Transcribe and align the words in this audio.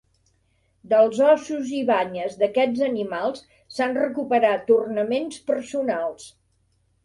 Dels 0.93 1.19
ossos 1.31 1.69
i 1.81 1.81
banyes 1.89 2.39
d'aquests 2.41 2.83
animals 2.89 3.45
s'han 3.77 3.95
recuperat 4.01 4.75
ornaments 4.81 5.41
personals. 5.55 6.31